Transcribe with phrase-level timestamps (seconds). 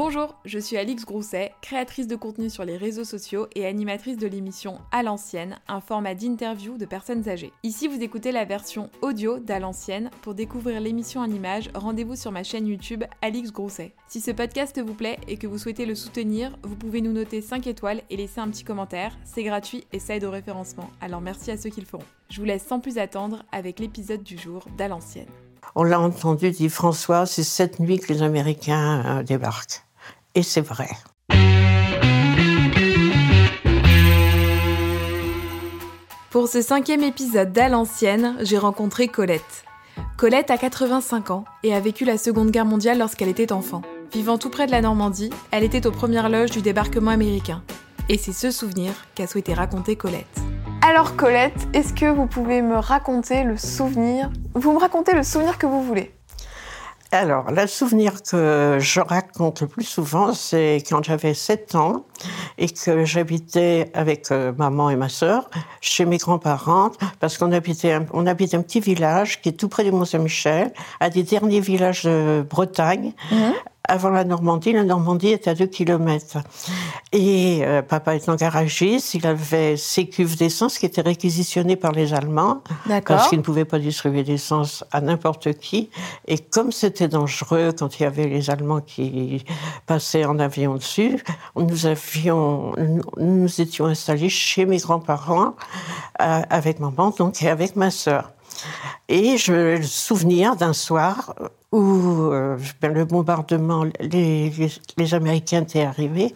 [0.00, 4.28] Bonjour, je suis Alix Grousset, créatrice de contenu sur les réseaux sociaux et animatrice de
[4.28, 7.52] l'émission À l'ancienne, un format d'interview de personnes âgées.
[7.64, 10.10] Ici, vous écoutez la version audio d'À l'ancienne.
[10.22, 13.92] Pour découvrir l'émission en images, rendez-vous sur ma chaîne YouTube Alix Grousset.
[14.06, 17.42] Si ce podcast vous plaît et que vous souhaitez le soutenir, vous pouvez nous noter
[17.42, 19.18] 5 étoiles et laisser un petit commentaire.
[19.24, 20.90] C'est gratuit et ça aide au référencement.
[21.00, 22.04] Alors merci à ceux qui le feront.
[22.30, 25.26] Je vous laisse sans plus attendre avec l'épisode du jour d'À l'ancienne.
[25.74, 29.87] On l'a entendu, dit François, c'est cette nuit que les Américains euh, débarquent.
[30.38, 30.88] Et c'est vrai.
[36.30, 39.64] Pour ce cinquième épisode d'À l'ancienne, j'ai rencontré Colette.
[40.16, 43.82] Colette a 85 ans et a vécu la Seconde Guerre mondiale lorsqu'elle était enfant.
[44.12, 47.64] Vivant tout près de la Normandie, elle était aux premières loges du débarquement américain.
[48.08, 50.38] Et c'est ce souvenir qu'a souhaité raconter Colette.
[50.82, 54.30] Alors Colette, est-ce que vous pouvez me raconter le souvenir?
[54.54, 56.12] Vous me racontez le souvenir que vous voulez.
[57.10, 62.04] Alors, le souvenir que je raconte le plus souvent, c'est quand j'avais 7 ans
[62.58, 65.48] et que j'habitais avec euh, maman et ma sœur
[65.80, 69.84] chez mes grands-parents, parce qu'on habitait, on habite un petit village qui est tout près
[69.84, 73.54] du Mont-Saint-Michel, un des derniers villages de Bretagne, Mhm.
[73.88, 74.72] Avant la Normandie.
[74.72, 76.38] La Normandie est à 2 kilomètres.
[77.12, 82.14] Et euh, papa étant garagiste, il avait ses cuves d'essence qui étaient réquisitionnées par les
[82.14, 82.62] Allemands
[83.06, 85.90] parce qu'ils ne pouvaient pas distribuer d'essence à n'importe qui.
[86.26, 89.44] Et comme c'était dangereux quand il y avait les Allemands qui
[89.86, 91.24] passaient en avion dessus,
[91.56, 95.54] nous avions, nous nous étions installés chez mes grands-parents
[96.20, 98.32] euh, avec maman donc et avec ma sœur.
[99.08, 101.34] Et je me souvenir d'un soir
[101.72, 101.82] où
[102.32, 106.34] euh, ben, le bombardement, les, les, les Américains étaient arrivés,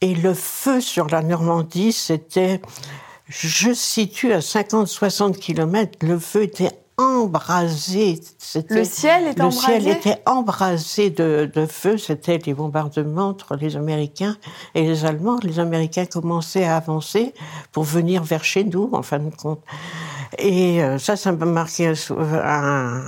[0.00, 2.60] et le feu sur la Normandie, c'était,
[3.28, 8.20] je situe à 50-60 kilomètres, le feu était embrasé.
[8.38, 9.80] C'était- Le ciel était le embrasé?
[9.80, 11.96] ciel était embrasé de, de feu.
[11.96, 14.36] C'était les bombardements entre les Américains
[14.74, 15.38] et les Allemands.
[15.42, 17.32] Les Américains commençaient à avancer
[17.72, 19.60] pour venir vers chez nous, en fin de compte.
[20.40, 23.02] Et euh, ça, ça m'a marqué un, sou- un,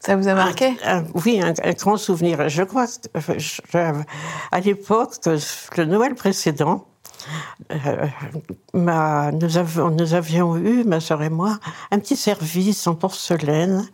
[0.00, 0.76] Ça vous a marqué?
[0.84, 2.48] un- un- oui, un, grand souvenir.
[2.48, 2.92] Je crois que
[3.32, 3.60] euh, je-
[4.52, 5.14] à l'époque,
[5.76, 6.86] le Noël précédent,
[7.72, 8.06] euh,
[8.72, 11.58] ma- nous, avions, nous avions eu, ma sœur et moi,
[11.90, 13.88] un petit service en porcelaine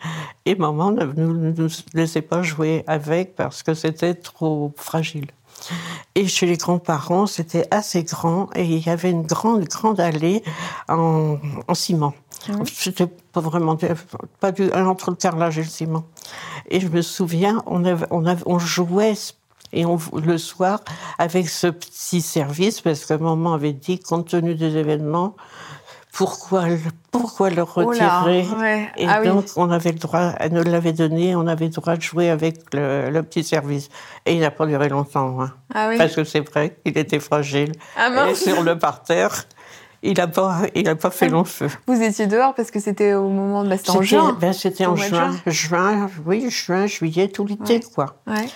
[0.44, 5.26] et maman ne nous, nous laissait pas jouer avec parce que c'était trop fragile.
[6.16, 10.42] Et chez les grands-parents, c'était assez grand et il y avait une grande, grande allée
[10.88, 11.36] en,
[11.68, 12.14] en ciment.
[12.72, 13.76] C'était pas vraiment
[14.40, 16.04] pas du entre le carrelage et le ciment.
[16.68, 19.14] Et je me souviens, on, avait, on, avait, on jouait
[19.72, 20.80] et on, le soir
[21.18, 25.34] avec ce petit service parce que maman avait dit, compte tenu des événements,
[26.12, 26.78] pourquoi, le-
[27.10, 28.90] pourquoi le Oh là, retirer ouais.
[28.98, 29.28] Et Ah oui.
[29.28, 32.28] donc, on avait le droit, elle nous l'avait donné, on avait le droit de jouer
[32.28, 33.88] avec le, le petit service.
[34.26, 35.52] Et il n'a pas duré longtemps, hein.
[35.74, 35.96] Ah oui.
[35.96, 37.72] parce que c'est vrai, il était fragile.
[37.96, 39.44] Ah Et sur le parterre,
[40.02, 41.68] il n'a pas, il a pas fait long feu.
[41.86, 44.36] Vous étiez dehors parce que c'était au moment de c'était en C'était juin.
[44.40, 48.16] ben, c'était en de juin, juin, oui, juin, juillet, tout l'été, quoi.
[48.26, 48.46] Ouais.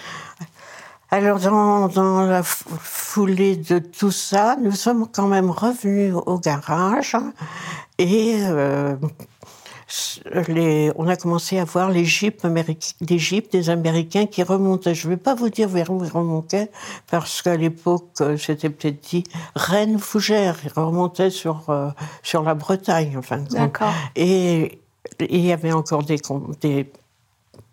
[1.10, 7.16] Alors, dans, dans la foulée de tout ça, nous sommes quand même revenus au garage
[7.98, 8.96] et euh,
[10.48, 12.42] les, on a commencé à voir les jeeps,
[13.50, 14.94] des Américains qui remontaient.
[14.94, 16.70] Je ne vais pas vous dire vers où ils remontaient,
[17.10, 20.56] parce qu'à l'époque, euh, c'était peut-être dit Rennes, Fougères.
[20.64, 21.90] Ils remontaient sur, euh,
[22.22, 23.38] sur la Bretagne, enfin.
[23.50, 23.92] D'accord.
[24.16, 24.80] Et
[25.20, 26.18] il y avait encore des,
[26.60, 26.90] des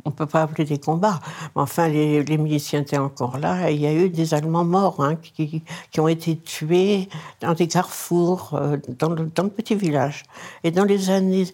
[0.05, 1.19] on peut pas appeler des combats,
[1.55, 3.69] mais enfin, les, les miliciens étaient encore là.
[3.71, 7.07] Et il y a eu des Allemands morts hein, qui, qui ont été tués
[7.41, 10.23] dans des carrefours, euh, dans, le, dans le petit village.
[10.63, 11.45] Et dans les années,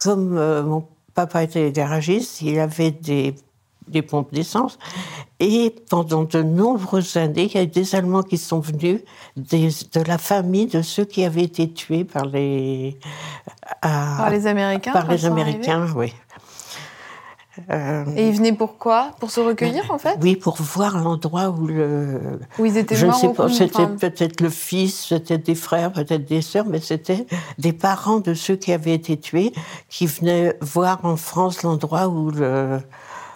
[0.00, 3.34] comme euh, mon papa était garagiste, il avait des,
[3.86, 4.78] des pompes d'essence.
[5.38, 9.00] Et pendant de nombreuses années, il y a eu des Allemands qui sont venus
[9.36, 12.96] des, de la famille de ceux qui avaient été tués par les,
[13.82, 14.92] à- Par les Américains.
[14.92, 16.12] par les Américains, oui.
[17.70, 19.10] Euh, Et ils venaient pour quoi?
[19.20, 20.16] Pour se recueillir en fait?
[20.22, 22.38] oui, pour voir l'endroit où le.
[22.58, 26.24] Où ils étaient Je ne sais pas, c'était peut-être le fils, peut-être des frères, peut-être
[26.24, 27.26] des sœurs, mais c'était
[27.58, 29.52] des parents de ceux qui avaient été tués
[29.90, 32.78] qui venaient voir en France l'endroit où le,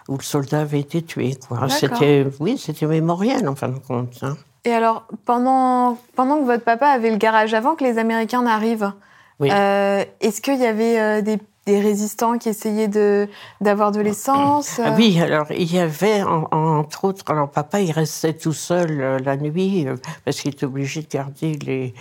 [0.08, 1.36] où le soldat avait été tué.
[1.46, 1.68] Quoi.
[1.68, 4.14] C'était, oui, c'était mémoriel en fin de compte.
[4.22, 4.36] hein.
[4.64, 8.92] Et alors, pendant, pendant que votre papa avait le garage, avant que les Américains n'arrivent,
[9.38, 9.48] Oui.
[9.52, 13.28] euh, est-ce qu'il y avait euh, des, des résistants qui essayaient de,
[13.60, 17.90] d'avoir de l'essence Ah oui, alors il y avait en- entre autres, alors papa il
[17.90, 21.92] restait tout seul euh, la nuit euh, parce qu'il était obligé de garder les,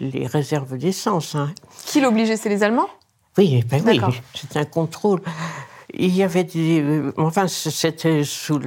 [0.00, 1.34] les réserves d'essence.
[1.34, 1.50] hein.
[1.86, 2.88] Qui l'obligeait C'est les Allemands?
[3.38, 4.00] Oui, ben oui,
[4.34, 5.20] c'est un contrôle.
[5.92, 7.02] il y avait des.
[7.16, 8.60] Enfin, c'était sous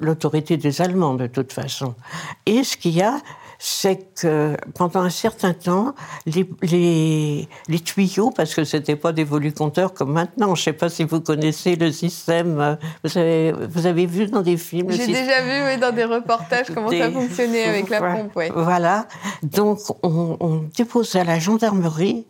[0.00, 1.94] l'autorité des Allemands, de toute façon.
[2.46, 3.18] Et ce qu'il y a,
[3.62, 9.22] c'est que pendant un certain temps, les, les, les tuyaux, parce que c'était pas des
[9.22, 13.86] volucompteurs comme maintenant, je sais pas si vous connaissez le système, euh, vous avez, vous
[13.86, 14.90] avez vu dans des films.
[14.90, 18.34] J'ai déjà vu oui, dans des reportages comment ça fonctionnait avec la pompe.
[18.34, 18.50] Ouais.
[18.54, 19.06] Voilà,
[19.42, 22.24] donc on, on déposait à la gendarmerie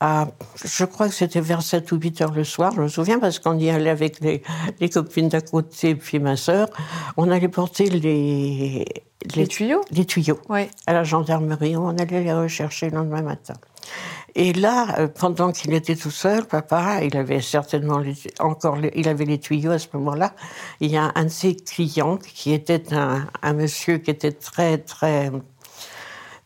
[0.00, 3.38] je crois que c'était vers 7 ou 8 heures le soir, je me souviens, parce
[3.38, 4.42] qu'on y allait avec les,
[4.80, 6.68] les copines d'à côté, puis ma sœur.
[7.16, 8.84] On allait porter les,
[9.34, 9.80] les, tuyaux?
[9.90, 10.38] Les tuyaux
[10.86, 11.76] à la gendarmerie.
[11.76, 13.54] On allait les rechercher le lendemain matin.
[14.34, 18.00] Et là, euh, pendant qu'il était tout seul, papa, il avait certainement
[18.38, 20.34] encore, il avait les tuyaux à ce moment-là.
[20.80, 24.78] Il y a un de ses clients qui était un, un monsieur qui était très,
[24.78, 25.32] très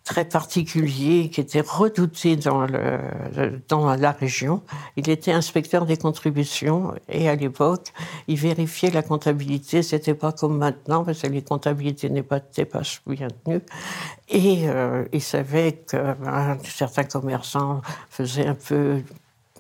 [0.05, 4.63] très particulier qui était redouté dans, le, dans la région.
[4.97, 7.93] Il était inspecteur des contributions et à l'époque,
[8.27, 9.83] il vérifiait la comptabilité.
[9.83, 13.61] C'était pas comme maintenant parce que les comptabilités n'étaient pas bien tenues.
[14.29, 19.03] Et euh, il savait que ben, certains commerçants faisaient un peu,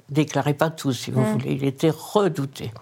[0.09, 1.33] déclaraient pas tout, si vous mmh.
[1.33, 1.53] voulez.
[1.53, 2.73] Il était redouté.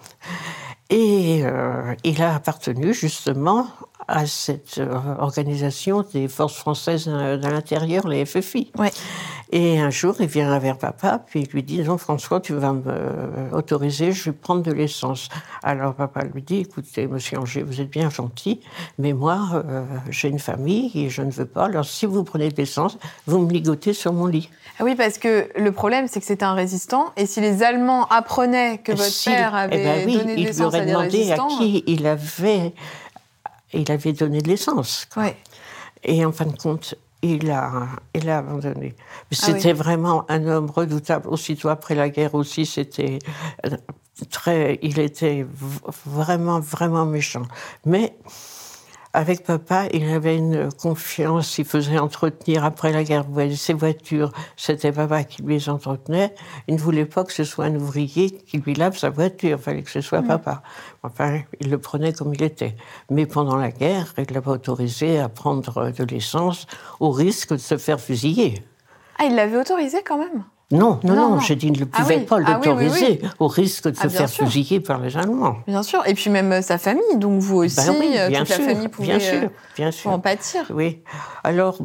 [0.89, 3.69] Et euh, il a appartenu justement
[4.11, 8.73] à cette euh, organisation des forces françaises de l'intérieur, les FFI.
[8.77, 8.91] Ouais.
[9.53, 12.73] Et un jour, il vient vers papa, puis il lui dit Non, François, tu vas
[12.73, 15.29] m'autoriser, je vais prendre de l'essence.
[15.63, 18.61] Alors papa lui dit Écoutez, monsieur Angers, vous êtes bien gentil,
[18.99, 21.65] mais moi, euh, j'ai une famille et je ne veux pas.
[21.65, 22.97] Alors si vous prenez de l'essence,
[23.27, 24.51] vous me ligotez sur mon lit.
[24.79, 28.07] Ah oui, parce que le problème, c'est que c'était un résistant, et si les Allemands
[28.07, 31.49] apprenaient que votre père eh avait ben oui, donné de l'essence à des résistants.
[31.49, 32.73] à qui il avait
[33.73, 35.09] il avait donné de l'essence.
[36.03, 38.95] Et en fin de compte, il a, il a abandonné.
[38.99, 41.29] Ah c'était vraiment un homme redoutable.
[41.29, 43.19] Aussitôt après la guerre aussi, c'était
[43.67, 43.77] euh,
[44.31, 45.47] très, il était
[46.07, 47.47] vraiment, vraiment méchant.
[47.85, 48.15] Mais
[49.13, 53.25] avec papa, il avait une confiance, il faisait entretenir après la guerre
[53.57, 56.33] ses voitures, c'était papa qui les entretenait.
[56.69, 59.63] Il ne voulait pas que ce soit un ouvrier qui lui lave sa voiture, il
[59.63, 60.29] fallait que ce soit mm.
[60.29, 60.63] papa.
[61.03, 62.77] Enfin, il le prenait comme il était.
[63.11, 66.67] Mais pendant la guerre, il l'avait autorisé à prendre de l'essence
[67.01, 68.63] au risque de se faire fusiller.
[69.19, 72.39] Ah, il l'avait autorisé quand même non, non, non, j'ai dit ne ah pouvait pas
[72.45, 75.57] ah l'autoriser au risque de se ah, faire fusiller par les Allemands.
[75.67, 78.47] Bien sûr, et puis même euh, sa famille, donc vous aussi, ben oui, euh, toute
[78.47, 80.11] sûr, la famille pouvait bien sûr, bien sûr.
[80.13, 80.71] en pâtir.
[80.73, 81.01] Oui.
[81.43, 81.79] Alors,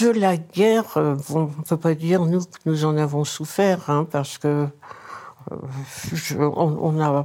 [0.00, 3.90] de la guerre, euh, on ne peut pas dire nous que nous en avons souffert,
[3.90, 4.66] hein, parce que
[6.38, 7.24] on, a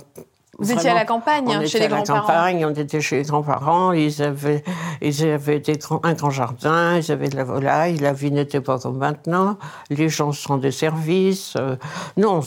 [0.57, 2.19] vous étiez à la campagne, on chez les grands-parents.
[2.19, 3.91] à la campagne, on était chez les grands-parents.
[3.91, 4.63] Ils avaient,
[5.01, 7.97] ils avaient des un grand jardin, ils avaient de la volaille.
[7.97, 9.57] La vie n'était pas comme maintenant.
[9.89, 11.55] Les gens sont des services.
[11.57, 11.75] Euh,
[12.15, 12.41] non,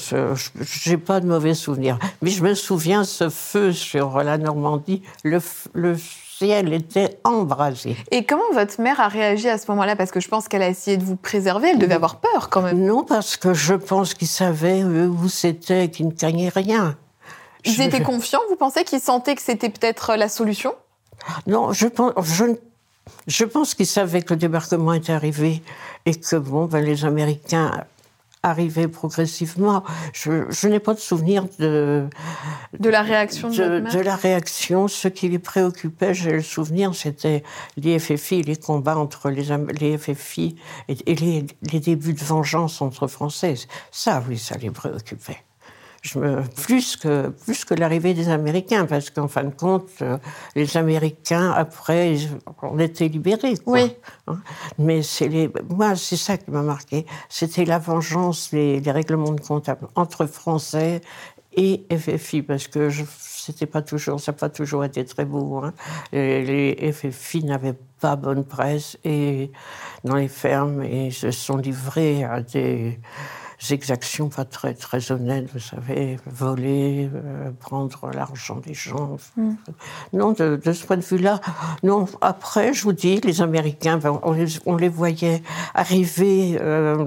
[0.60, 1.98] j'ai pas de mauvais souvenirs.
[2.22, 5.02] Mais je me souviens ce feu sur la Normandie.
[5.22, 5.40] Le,
[5.74, 7.96] le ciel était embrasé.
[8.10, 9.96] Et comment votre mère a réagi à ce moment-là?
[9.96, 11.70] Parce que je pense qu'elle a essayé de vous préserver.
[11.70, 12.84] Elle devait avoir peur quand même.
[12.84, 16.96] Non, parce que je pense qu'ils savaient où c'était, qu'ils ne craignaient rien.
[17.68, 20.74] Ils étaient confiants Vous pensez qu'ils sentaient que c'était peut-être la solution?
[21.46, 22.44] Non, je pense, je,
[23.26, 25.62] je pense qu'ils savaient que le débarquement était arrivé
[26.06, 27.84] et que bon, ben, les Américains
[28.42, 29.82] arrivaient progressivement.
[30.12, 32.08] Je, je n'ai pas de souvenir de
[32.78, 34.88] de la réaction de, de, de la réaction.
[34.88, 37.42] Ce qui les préoccupait, j'ai le souvenir, c'était
[37.76, 39.46] les FFI, les combats entre les,
[39.80, 40.56] les FFI
[40.88, 43.66] et, et les, les débuts de vengeance entre Françaises.
[43.90, 45.42] Ça, oui, ça les préoccupait
[46.56, 50.18] plus que, plus que l'arrivée des Américains, parce qu'en fin de compte, euh,
[50.54, 52.16] les Américains, après,
[52.62, 53.54] on était libérés.
[53.66, 53.94] Oui.
[54.26, 54.38] Hein.
[54.78, 57.06] Mais c'est les, moi, c'est ça qui m'a marqué.
[57.28, 61.00] C'était la vengeance, les, règlements de compte entre Français
[61.52, 62.88] et FFI, parce que
[63.20, 65.60] c'était pas toujours, ça n'a pas toujours été très beau.
[65.62, 65.74] Hein.
[66.12, 69.50] Les, les FFI n'avaient pas bonne presse et
[70.04, 72.98] dans les fermes et se sont livrés à des
[73.70, 79.16] exactions pas très, très honnêtes, vous savez, voler, euh, prendre l'argent des gens.
[79.36, 79.50] Mm.
[80.12, 81.40] Non, de, ce point de vue-là,
[81.82, 82.06] non.
[82.20, 85.42] Après, je vous dis, les Américains, ben, on, les, on les voyait
[85.74, 86.56] arriver.
[86.60, 87.06] Euh,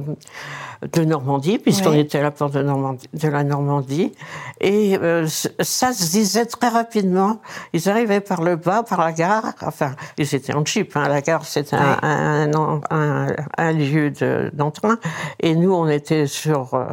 [0.93, 4.11] de Normandie, puisqu'on était à la porte de, Normandie, de la Normandie.
[4.59, 7.41] Et euh, ça se disait très rapidement.
[7.73, 9.53] Ils arrivaient par le bas, par la gare.
[9.61, 10.95] Enfin, ils étaient en jeep.
[10.95, 11.07] Hein.
[11.07, 14.11] La gare, c'était un, un, un, lieu
[14.53, 14.97] d'entrain.
[15.39, 16.73] et nous, on était sur...
[16.73, 16.85] Euh,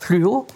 [0.00, 0.46] plus haut.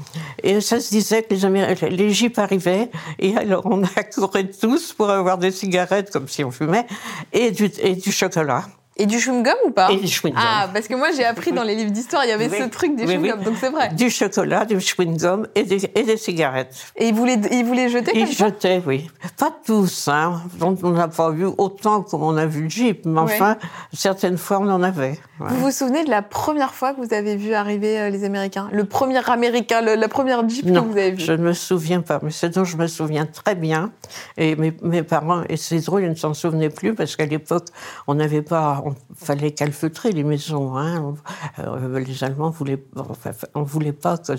[0.42, 4.92] Et ça se disait que les, Américains, les jeeps arrivaient, et alors on accourait tous
[4.94, 6.86] pour avoir des cigarettes, comme si on fumait,
[7.32, 8.64] et du, et du chocolat.
[8.96, 10.38] Et du chewing-gum ou pas Et du chewing-gum.
[10.40, 12.58] Ah, parce que moi j'ai appris dans les livres d'histoire, il y avait Oui.
[12.60, 13.44] ce truc du Oui, chewing-gum, oui.
[13.44, 13.88] donc c'est vrai.
[13.94, 16.76] Du chocolat, du chewing-gum et des, et des cigarettes.
[16.96, 19.10] Et ils voulaient, ils voulaient jeter Ils jetaient, oui.
[19.36, 20.42] Pas tous, hein.
[20.60, 23.56] Donc, on n'a pas vu autant comme on a vu le Jeep, mais enfin,
[23.92, 25.18] certaines fois, on en avait.
[25.40, 25.48] ouais.
[25.48, 28.68] Vous vous souvenez de la première fois que vous avez vu arriver euh, les Américains?
[28.72, 31.20] Le premier Américain, le- la première Jeep Non, que vous avez vue?
[31.20, 33.90] je ne me souviens pas, mais c'est dont je me souviens très bien.
[34.36, 37.66] Et mes, mes parents, et c'est drôle, ils ne s'en souvenaient plus parce qu'à l'époque,
[38.06, 40.76] on n'avait pas, on fallait calfeutrer les maisons.
[40.76, 41.14] Hein.
[41.58, 44.34] Euh, les Allemands voulaient, enfin, on voulait pas que,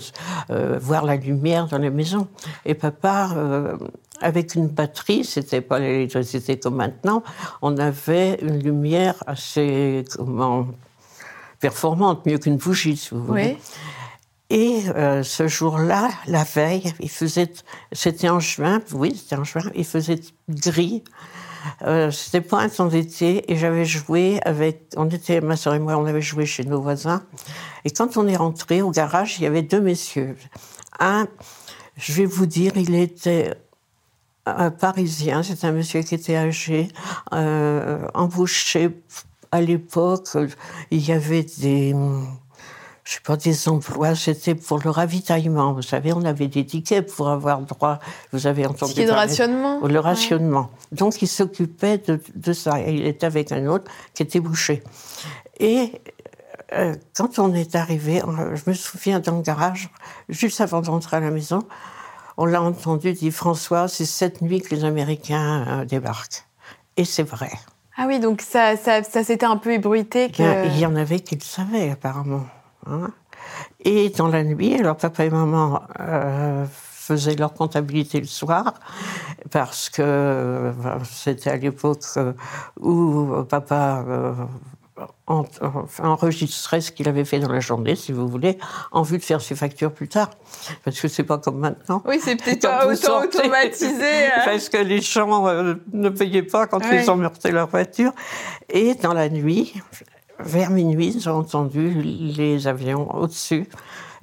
[0.50, 2.28] euh, voir la lumière dans les maisons.
[2.64, 3.76] Et papa, euh,
[4.20, 7.22] avec une batterie, c'était pas l'électricité comme maintenant,
[7.60, 10.68] on avait une lumière assez, comment,
[11.60, 13.58] performante, mieux qu'une bougie, si vous voulez.
[13.58, 13.64] Oui.
[14.48, 17.52] Et euh, ce jour-là, la veille, il faisait,
[17.90, 21.02] c'était en juin, oui, c'était en juin, il faisait gris.
[21.82, 25.96] Euh, c'était un temps d'été et j'avais joué avec, on était, ma soeur et moi,
[25.96, 27.22] on avait joué chez nos voisins.
[27.84, 30.36] Et quand on est rentré au garage, il y avait deux messieurs.
[31.00, 31.28] Un,
[31.96, 33.54] je vais vous dire, il était
[34.46, 36.88] un parisien, c'est un monsieur qui était âgé,
[37.32, 38.90] euh, embauché
[39.52, 40.28] à l'époque,
[40.90, 41.94] il y avait des,
[43.08, 45.72] je sais pas, des emplois, c'était pour le ravitaillement.
[45.72, 48.00] Vous savez, on avait des tickets pour avoir droit,
[48.32, 50.70] vous avez entendu Ticket de rationnement Le rationnement.
[50.90, 52.80] Donc, il s'occupait de, de ça.
[52.80, 54.82] Et il était avec un autre qui était bouché.
[55.60, 55.92] Et
[56.72, 58.20] euh, quand on est arrivé,
[58.54, 59.88] je me souviens dans le garage,
[60.28, 61.60] juste avant d'entrer à la maison,
[62.36, 66.44] on l'a entendu dire François, c'est cette nuit que les Américains euh, débarquent.
[66.96, 67.52] Et c'est vrai.
[67.96, 70.42] Ah oui, donc ça, ça, ça s'était un peu ébruité que...
[70.42, 72.44] A- Il y en avait qui le savaient, apparemment.
[72.90, 73.10] Hein.
[73.84, 78.74] Et dans la nuit, alors papa et maman euh, faisaient leur comptabilité le soir,
[79.50, 80.72] parce que euh,
[81.04, 82.32] c'était à l'époque euh,
[82.80, 84.32] où papa euh,
[85.26, 85.44] en-
[86.02, 88.58] enregistrait ce qu'il avait fait dans la journée, si vous voulez,
[88.92, 90.30] en vue de faire ses factures plus tard.
[90.84, 92.02] Parce que c'est pas comme maintenant.
[92.06, 94.26] Oui, c'est peut-être pas autant sortez- automatisé.
[94.26, 94.40] hein.
[94.44, 97.04] Parce que les gens euh, ne payaient pas quand Ouais.
[97.04, 98.12] ils emmeurtaient leur voiture.
[98.70, 99.74] Et dans la nuit,
[100.38, 103.66] vers minuit, ont entendu les avions au-dessus.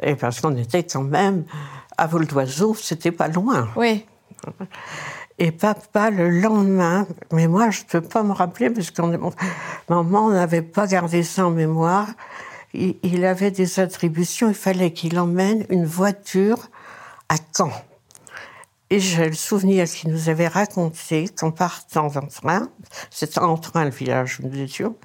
[0.02, 1.46] Et parce qu'on était quand même
[1.98, 3.70] à vol d'oiseau, c'était pas loin.
[3.76, 4.06] Oui.
[5.40, 9.02] Et papa, le lendemain, mais moi, je ne peux pas me rappeler, parce que
[9.90, 12.08] maman n'avait pas gardé ça en mémoire.
[12.74, 16.70] Il, il avait des attributions, il fallait qu'il emmène une voiture
[17.30, 17.72] à Caen.
[18.90, 22.70] Et j'ai le souvenir qu'il nous avait raconté qu'en partant en train,
[23.10, 24.96] c'était en train le village où nous étions,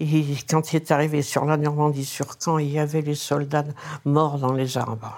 [0.00, 3.64] et quand il est arrivé sur la Normandie, sur Caen, il y avait les soldats
[4.04, 5.16] morts dans les arbres.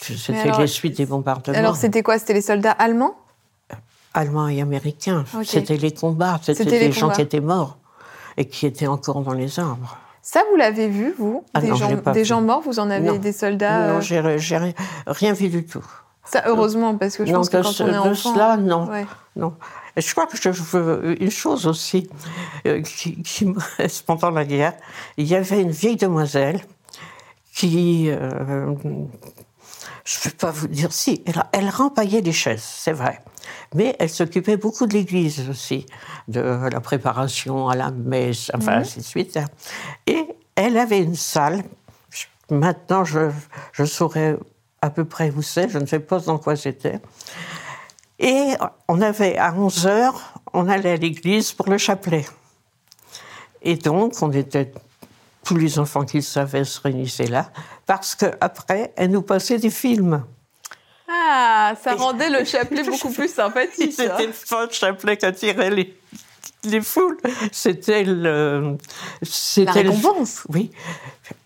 [0.00, 2.18] C'était les suites des bombardements Alors c'était quoi?
[2.18, 3.16] C'était les soldats allemands?
[4.14, 5.24] Allemands et américains.
[5.34, 5.44] Ok.
[5.44, 7.14] C'était les combats, c'était les, gens combats.
[7.16, 7.76] qui étaient morts
[8.36, 9.98] et qui étaient encore dans les arbres.
[10.22, 11.44] Ça, vous l'avez vu, vous?
[11.54, 13.16] Ah Des, non, gens, des morts, vous en avez Non.
[13.16, 14.74] des soldats non, euh, j'ai
[15.06, 15.84] rien vu du tout.
[16.24, 18.34] Ça, heureusement, parce que je non, pense que de, quand on est de enfant...
[18.34, 18.88] cela, non.
[18.88, 19.06] Ouais.
[19.36, 19.54] non.
[19.96, 22.08] Et je crois que je veux une chose aussi
[22.66, 24.74] euh, qui, qui me reste pendant la guerre.
[25.16, 26.60] Il y avait une vieille demoiselle
[27.52, 28.74] qui, euh,
[30.04, 33.20] je ne peux pas vous dire si, elle, elle rempaillait les chaises, c'est vrai.
[33.74, 35.86] Mais elle s'occupait beaucoup de l'église aussi,
[36.28, 39.38] de la préparation à la messe, enfin ainsi de suite.
[40.06, 41.64] Et elle avait une salle.
[42.50, 43.30] Maintenant, je,
[43.72, 44.36] je saurais
[44.82, 47.00] à peu près où c'est, je ne sais pas dans quoi c'était.
[48.18, 48.52] Et
[48.88, 52.26] on avait, à 11 heures, on allait à l'église pour le chapelet.
[53.62, 54.72] Et donc, on était,
[55.44, 57.50] tous les enfants qui le savaient se réunissaient là,
[57.86, 60.24] parce qu'après, elle nous passait des films.
[61.08, 63.94] Ah, ça rendait le chapelet beaucoup plus sympathique.
[63.98, 64.14] hein.
[64.16, 65.98] C'était le faux chapelet qui attirait les,
[66.64, 67.18] les foules.
[67.52, 68.76] C'était le.
[69.56, 70.44] La le- récompense.
[70.48, 70.70] Oui.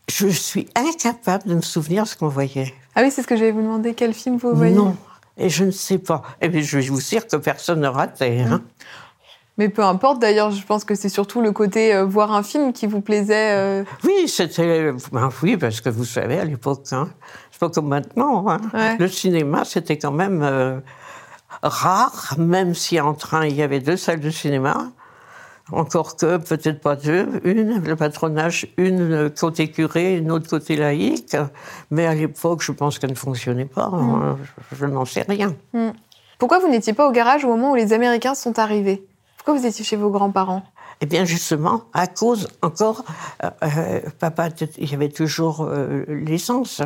[0.09, 2.75] Je suis incapable de me souvenir ce qu'on voyait.
[2.95, 3.95] Ah oui, c'est ce que j'allais vous demander.
[3.95, 4.75] Quel film vous voyez?
[4.75, 4.97] Non.
[5.37, 6.23] Et je ne sais pas.
[6.41, 8.41] Et bien, je vais vous dire que personne ne ratait.
[8.41, 8.63] Hein.
[9.57, 12.73] Mais peu importe, d'ailleurs, je pense que c'est surtout le côté euh, voir un film
[12.73, 13.53] qui vous plaisait.
[13.53, 14.93] euh, Oui, c'était.
[15.13, 17.09] ben oui, parce que vous savez, à l'époque, hein,
[17.51, 18.49] c'est pas comme maintenant.
[18.49, 18.61] hein.
[18.75, 18.97] Ouais.
[18.99, 20.81] Le cinéma, c'était quand même euh,
[21.63, 24.89] rare, même si en train, il y avait deux salles de cinéma.
[25.73, 31.37] Encore que, peut-être pas deux, une, le patronage, une côté curé, une autre côté laïque.
[31.91, 33.87] Mais à l'époque, je pense qu'elle ne fonctionnait pas.
[33.93, 34.37] hein.
[34.73, 35.55] Je, je n'en sais rien.
[36.39, 39.07] Pourquoi vous n'étiez pas au garage au moment où les Américains sont arrivés?
[39.39, 40.63] Pourquoi vous étiez chez vos grands-parents?
[41.01, 43.05] Eh bien, justement, à cause encore,
[43.43, 46.83] euh, euh, papa, il y avait toujours euh, l'essence.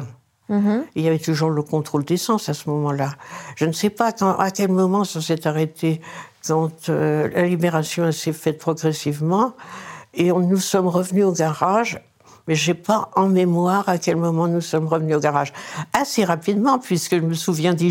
[0.49, 0.85] Mhm.
[0.95, 3.11] Il y avait toujours le contrôle d'essence à ce moment-là.
[3.57, 6.01] Je ne sais pas quand- à quel moment ça s'est arrêté
[6.49, 9.55] quand euh, la libération s'est faite progressivement,
[10.15, 12.01] et on, nous sommes revenus au garage
[12.49, 15.53] mais je n'ai pas en mémoire à quel moment nous sommes revenus au garage.
[15.93, 17.91] Assez rapidement, puisque je me souviens des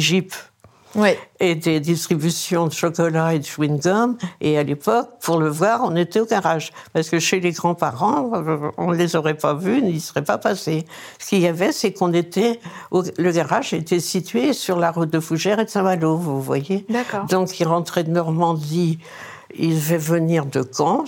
[1.39, 4.17] Et des distributions de chocolat et de chewing-gum.
[4.41, 6.72] Et à l'époque, pour le voir, on était au garage.
[6.94, 8.32] Parce que chez les grands-parents,
[8.77, 10.86] on ne les aurait pas vus, ils ne seraient pas passés.
[11.20, 12.60] Ce qu'il y avait, c'est qu'on était.
[12.91, 16.86] le garage était situé sur la route de Fougères et de Saint-Malo, vous voyez.
[16.89, 17.25] D'accord.
[17.25, 19.00] Donc, ils rentraient de Normandie,
[19.56, 21.03] ils devaient venir de Caen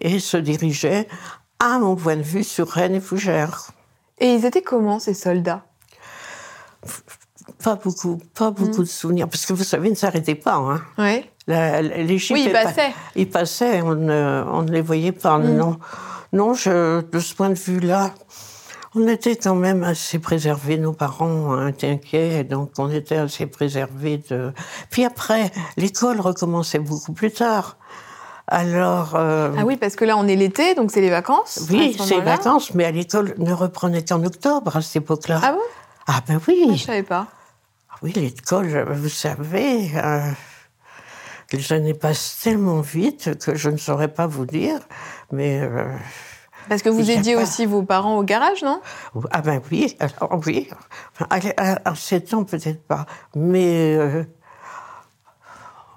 [0.00, 1.08] et se dirigeaient
[1.58, 3.70] à mon point de vue, sur Rennes et Fougères.
[4.18, 5.64] Et ils étaient comment, ces soldats?
[7.62, 8.84] Pas beaucoup, pas beaucoup hmm.
[8.84, 10.56] de souvenirs, parce que vous savez, ils ne s'arrêtaient pas.
[10.56, 10.82] Hein.
[10.98, 11.24] Oui.
[11.46, 12.92] les oui, ils passaient.
[13.16, 15.38] ils passaient, on ne, on ne, les voyait pas.
[15.38, 15.56] Hmm.
[15.56, 15.78] Non,
[16.32, 18.10] non je, de ce point de vue-là,
[18.94, 24.22] on était quand même assez préservés, nos parents étaient inquiets, donc on était assez préservés
[24.28, 24.52] de...
[24.90, 27.76] Puis après, l'école recommençait beaucoup plus tard.
[28.48, 29.14] Alors.
[29.14, 31.66] Euh, ah oui, parce que là, on est l'été, donc c'est les vacances.
[31.70, 35.40] Oui, c'est les vacances, mais à l'école, ne reprenait qu'en octobre à cette époque-là.
[35.42, 35.58] Ah bon?
[36.06, 36.66] Ah ben oui.
[36.68, 37.28] Ah, je savais pas.
[38.02, 40.28] Oui, l'école, vous savez, euh,
[41.52, 44.80] les années passent tellement vite que je ne saurais pas vous dire,
[45.30, 45.60] mais.
[45.60, 45.86] Euh,
[46.68, 48.80] parce que vous aidiez aussi vos parents au garage, non?
[49.30, 50.68] Ah ben oui, alors, oui.
[51.30, 53.06] À, à 7 ans, peut-être pas,
[53.36, 54.24] mais euh,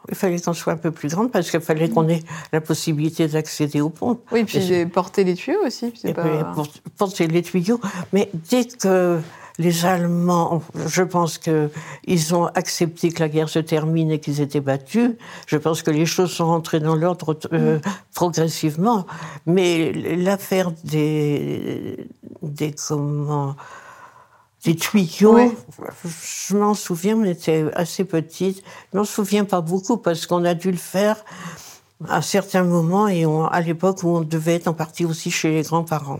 [0.09, 3.27] il fallait qu'on soit un peu plus grande parce qu'il fallait qu'on ait la possibilité
[3.27, 4.19] d'accéder au pont.
[4.31, 5.91] Oui, puis porter les tuyaux aussi.
[6.13, 6.53] Pas...
[6.97, 7.79] porter les tuyaux.
[8.13, 9.19] Mais dès que
[9.57, 14.59] les Allemands, je pense qu'ils ont accepté que la guerre se termine et qu'ils étaient
[14.59, 15.11] battus.
[15.47, 17.81] Je pense que les choses sont rentrées dans l'ordre euh, mm.
[18.13, 19.05] progressivement.
[19.45, 22.07] Mais l'affaire des,
[22.41, 23.55] des comment,
[24.65, 25.53] des tuyaux.
[26.03, 28.61] Je m'en souviens, on était assez petite.
[28.91, 31.23] Je m'en souviens pas beaucoup parce qu'on a dû le faire
[32.09, 35.61] à certains moments et à l'époque où on devait être en partie aussi chez les
[35.61, 36.19] grands-parents.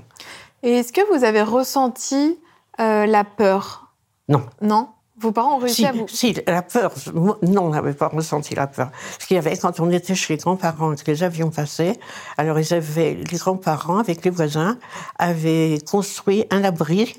[0.64, 2.38] Et est-ce que vous avez ressenti
[2.80, 3.94] euh, la peur
[4.28, 4.46] Non.
[4.62, 4.90] Non?
[5.18, 6.08] Vos parents ont réussi à vous...
[6.10, 6.94] Si, la peur.
[7.14, 8.92] Non, on n'avait pas ressenti la peur.
[9.18, 11.98] Ce qu'il y avait, quand on était chez les grands-parents et que les avions passaient,
[12.38, 14.78] alors ils avaient, les grands-parents, avec les voisins,
[15.18, 17.16] avaient construit un abri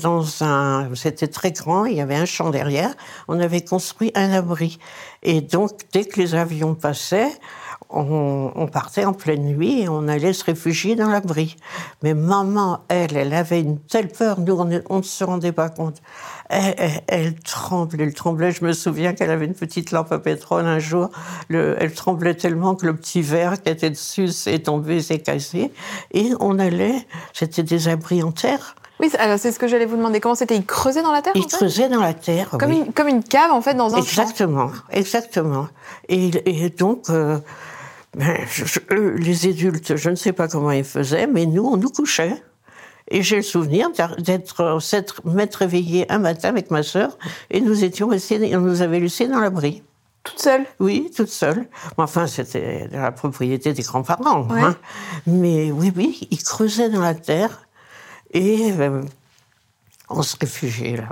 [0.00, 0.94] dans un...
[0.94, 2.94] C'était très grand, il y avait un champ derrière.
[3.26, 4.78] On avait construit un abri.
[5.24, 7.32] Et donc, dès que les avions passaient,
[7.92, 11.56] on, partait en pleine nuit et on allait se réfugier dans l'abri.
[12.02, 16.02] Mais maman, elle, elle avait une telle peur, nous, on ne se rendait pas compte.
[16.48, 18.52] Elle, tremblait, elle tremblait.
[18.52, 21.10] Je me souviens qu'elle avait une petite lampe à pétrole un jour.
[21.50, 25.72] elle tremblait tellement que le petit verre qui était dessus s'est tombé, s'est cassé.
[26.12, 28.74] Et on allait, c'était des abris en terre.
[29.02, 30.20] Oui, alors c'est ce que j'allais vous demander.
[30.20, 30.56] Comment c'était?
[30.56, 33.50] Ils creusaient dans la terre Ils creusaient dans la terre, comme, une, comme une cave,
[33.50, 35.66] en fait, dans un Exactement, exactement.
[36.08, 36.30] Et,
[36.70, 37.38] donc, euh,
[38.16, 38.36] ben,
[39.16, 42.42] les adultes, je ne sais pas comment ils faisaient, mais nous, on nous couchait.
[43.08, 44.82] Et j'ai le souvenir d'être,
[45.24, 47.18] m'être réveillée un matin avec ma sœur
[47.50, 49.82] et nous étions restés, on nous avait laissés dans l'abri.
[50.22, 50.64] Toute seule?
[50.78, 51.66] Oui, toute seule.
[51.96, 54.46] Enfin, c'était la propriété des grands-parents.
[54.52, 54.76] Hein.
[55.26, 57.66] Mais oui, oui, ils creusaient dans la terre
[58.32, 59.02] et euh,
[60.08, 61.08] on se réfugiait là.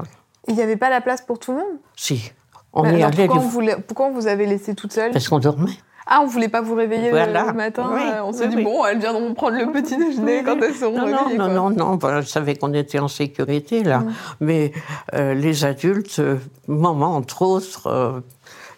[0.47, 1.79] Il n'y avait pas la place pour tout le monde?
[1.97, 2.33] Si.
[2.73, 3.27] On y allait.
[3.27, 5.11] Pourquoi, vous, pourquoi vous avez laissé toute seule?
[5.11, 5.77] Parce qu'on dormait.
[6.07, 9.33] Ah, on voulait pas vous réveiller le matin euh, On s'est dit, bon, elles viendront
[9.35, 11.39] prendre le petit déjeuner quand elles seront non, réveillées.
[11.39, 14.05] Non, non, non, non, je savais qu'on était en sécurité, là.
[14.41, 14.73] Mais
[15.15, 18.23] euh, les adultes, euh, maman, entre autres,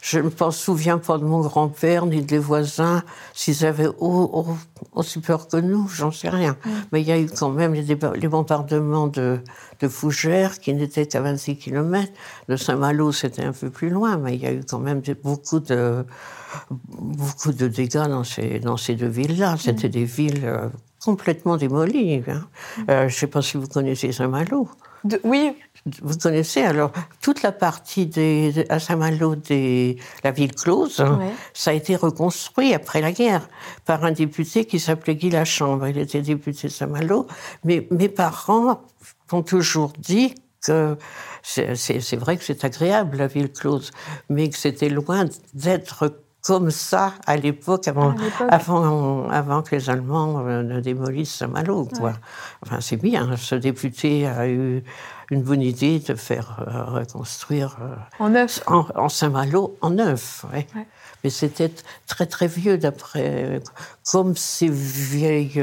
[0.02, 3.02] je ne me souviens pas de mon grand-père ni des voisins,
[3.34, 6.56] s'ils avaient aussi peur que nous, j'en sais rien.
[6.90, 9.38] Mais il y a eu quand même les, les bombardements de,
[9.80, 12.12] de Fougères, qui n'étaient qu'à 26 km.
[12.48, 15.60] De Saint-Malo, c'était un peu plus loin, mais il y a eu quand même beaucoup
[15.60, 16.04] de
[16.70, 19.56] beaucoup de dégâts dans ces, dans ces deux villes-là.
[19.58, 20.68] C'était des villes euh,
[21.04, 22.22] complètement démolies.
[22.28, 22.46] Hein.
[22.88, 24.68] Euh, je ne sais pas si vous connaissez Saint-Malo.
[25.24, 25.54] oui.
[26.00, 31.18] Vous connaissez alors toute la partie des, à Saint-Malo de la ville close, hein,
[31.54, 33.48] ça a été reconstruit après la guerre
[33.84, 35.88] par un député qui s'appelait Guy Lachambre.
[35.88, 37.26] Il était député de Saint-Malo.
[37.64, 38.80] Mais mes parents
[39.32, 40.96] ont toujours dit que
[41.42, 43.90] c'est vrai que c'est agréable la ville close,
[44.28, 48.14] mais que c'était loin d'être comme ça à l'époque, avant,
[48.48, 51.88] avant, avant, que les Allemands euh, ne démolissent Saint-Malo.
[51.96, 52.14] Quoi.
[52.64, 53.36] Enfin, c'est bien.
[53.36, 54.82] Ce député a eu
[55.30, 60.44] une bonne idée de faire euh, reconstruire euh, en neuf, en, Saint-Malo en neuf.
[60.52, 60.66] Ouais.
[61.22, 61.72] Mais c'était
[62.08, 63.60] très très vieux d'après,
[64.10, 65.62] comme ces vieilles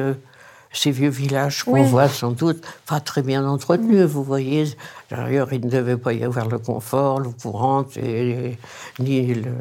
[0.72, 4.04] ces vieux villages qu'on voit sans doute pas très bien entretenus.
[4.04, 4.66] Vous voyez,
[5.10, 8.58] d'ailleurs, il ne devait pas y avoir le confort, l'eau courante, et,
[9.00, 9.52] ni le.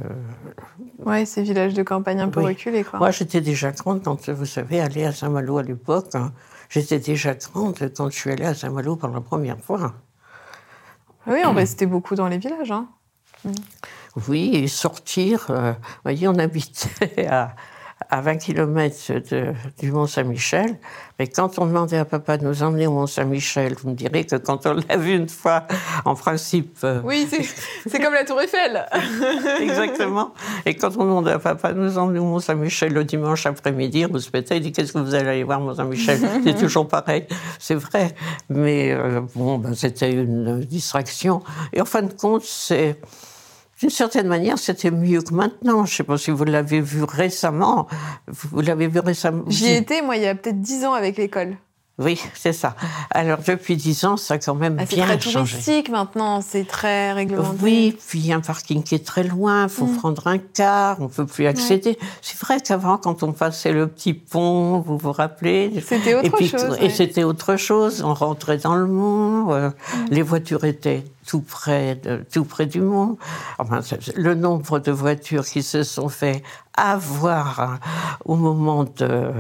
[1.05, 2.99] Oui, ces villages de campagne un peu reculés, quoi.
[2.99, 6.15] Moi, j'étais déjà grande quand, vous savez, aller à Saint-Malo à l'époque.
[6.15, 6.33] Hein.
[6.69, 9.95] j'étais déjà grande quand je suis allée à Saint-Malo pour la première fois.
[11.27, 12.71] Oui, on restait beaucoup dans les villages.
[12.71, 12.87] Hein.
[14.29, 15.47] Oui, et sortir.
[15.51, 17.55] Euh, vous voyez, on habitait à,
[18.11, 18.95] à 20 km
[19.79, 20.79] du Mont-Saint-Michel.
[21.19, 24.37] Mais quand on demandait à papa de nous emmener au Mont-Saint-Michel, vous me direz que
[24.37, 25.67] quand on l'a vu une fois,
[26.05, 26.79] en principe.
[26.85, 27.29] Euh, oui,
[27.87, 28.87] c'est comme la Tour Eiffel.
[29.61, 30.33] Exactement.
[30.65, 34.19] Et quand on demandait à papa de nous emmener au Mont-Saint-Michel le dimanche après-midi, on
[34.19, 36.21] se pétait, il dit Qu'est-ce que vous allez aller voir Mont-Saint-Michel?
[36.45, 37.27] C'est toujours pareil.
[37.59, 38.15] C'est vrai.
[38.49, 41.43] Mais euh, bon, ben, c'était une distraction.
[41.73, 42.97] Et en fin de compte, c'est.
[43.81, 45.85] D'une certaine manière, c'était mieux que maintenant.
[45.85, 47.87] Je ne sais pas si vous l'avez vu récemment.
[48.27, 51.57] Vous l'avez vu récemment J'y étais, moi, il y a peut-être dix ans avec l'école.
[51.99, 52.77] Oui, c'est ça.
[53.11, 55.19] Alors depuis dix ans, ça a quand même ah, bien changé.
[55.19, 57.59] C'est très touristique maintenant, c'est très réglementé.
[57.61, 59.97] Oui, puis il y a un parking qui est très loin, il faut mm.
[59.97, 61.99] prendre un car, on ne peut plus accéder.
[62.23, 65.73] C'est vrai qu'avant, quand on passait le petit pont, vous vous rappelez?
[65.85, 66.79] C'était autre chose.
[66.81, 70.07] Et c'était autre chose, on rentrait dans le monde, euh, mm.
[70.11, 72.83] les voitures étaient tout près, de, tout près du.
[73.59, 73.81] Enfin,
[74.17, 76.43] le nombre de voitures qui se sont fait
[76.77, 77.81] avoir hein,
[78.25, 79.31] au moment de,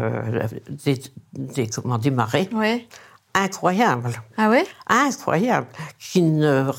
[0.85, 1.01] des,
[1.33, 2.51] des, comment, des marées,
[3.35, 4.13] incroyable.
[4.37, 5.67] Ah oui Incroyable.
[5.99, 6.71] Qui ne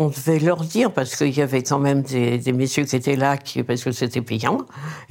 [0.00, 3.16] on devait leur dire, parce qu'il y avait quand même des, des, messieurs qui étaient
[3.16, 4.58] là, qui, parce que c'était payant,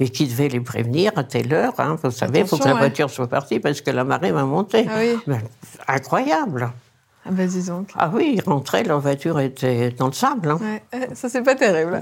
[0.00, 1.74] et qui devaient les prévenir à telle heure.
[1.78, 4.44] Hein, vous savez, il faut que la voiture soit partie parce que la marée va
[4.44, 4.86] monter.
[4.88, 5.34] Ah oui.
[5.86, 6.72] incroyable.
[7.28, 7.90] Ah bah donc.
[7.94, 10.50] Ah oui, ils rentraient, leur voiture était dans le sable.
[10.50, 10.58] Hein.
[10.92, 12.00] Ouais, ça, c'est pas terrible.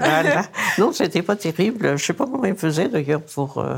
[0.79, 1.99] Non, c'était pas terrible.
[1.99, 3.77] Je sais pas comment ils faisaient d'ailleurs pour, euh,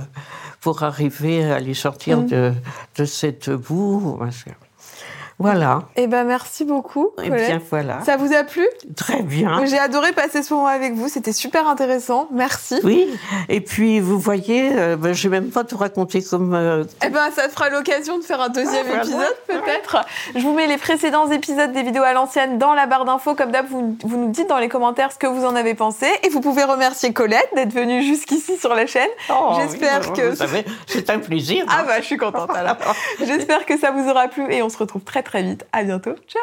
[0.60, 2.26] pour arriver à les sortir mm.
[2.26, 2.52] de,
[2.96, 4.20] de cette boue.
[5.38, 5.84] Voilà.
[5.94, 7.10] Eh ben merci beaucoup.
[7.22, 8.00] Eh bien voilà.
[8.04, 8.66] Ça vous a plu?
[8.96, 9.64] Très bien.
[9.66, 11.08] J'ai adoré passer ce moment avec vous.
[11.08, 12.28] C'était super intéressant.
[12.32, 12.80] Merci.
[12.82, 13.08] Oui.
[13.48, 16.54] Et puis vous voyez, euh, ben, je vais même pas tout raconter comme.
[16.54, 20.04] Euh, eh ben ça fera l'occasion de faire un deuxième ah, épisode peut-être.
[20.34, 23.36] Je vous mets les précédents épisodes des vidéos à l'ancienne dans la barre d'infos.
[23.36, 26.06] Comme d'hab, vous, vous nous dites dans les commentaires ce que vous en avez pensé.
[26.24, 29.08] Et vous pouvez remercier Colette d'être venue jusqu'ici sur la chaîne.
[29.30, 30.34] Oh, J'espère que.
[30.86, 31.64] C'est un plaisir.
[31.68, 32.76] Ah bah je suis contente alors.
[33.24, 35.66] J'espère que ça vous aura plu et on se retrouve très très vite.
[35.72, 36.16] À bientôt.
[36.26, 36.42] Ciao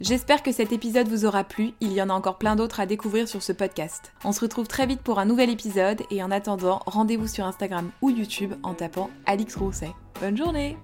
[0.00, 2.86] J'espère que cet épisode vous aura plu, il y en a encore plein d'autres à
[2.86, 4.12] découvrir sur ce podcast.
[4.24, 7.90] On se retrouve très vite pour un nouvel épisode et en attendant, rendez-vous sur Instagram
[8.00, 9.90] ou YouTube en tapant Alix Rousset.
[10.20, 10.78] Bonne journée